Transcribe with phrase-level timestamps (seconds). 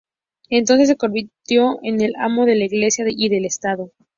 [0.49, 3.91] Entonces se convirtió en el amo de la iglesia y del estado.